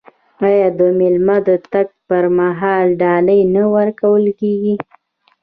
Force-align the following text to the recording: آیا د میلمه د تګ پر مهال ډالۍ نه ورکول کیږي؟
آیا 0.47 0.67
د 0.79 0.81
میلمه 0.99 1.37
د 1.47 1.49
تګ 1.73 1.87
پر 2.07 2.23
مهال 2.39 2.85
ډالۍ 3.01 3.41
نه 3.55 3.63
ورکول 3.75 4.25
کیږي؟ 4.39 4.75